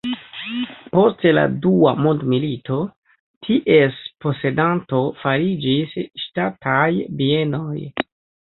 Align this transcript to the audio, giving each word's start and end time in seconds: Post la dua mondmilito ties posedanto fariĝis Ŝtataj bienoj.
Post 0.95 1.19
la 1.37 1.41
dua 1.65 1.91
mondmilito 2.05 2.79
ties 3.49 4.01
posedanto 4.25 5.03
fariĝis 5.25 5.97
Ŝtataj 6.27 6.91
bienoj. 7.23 7.79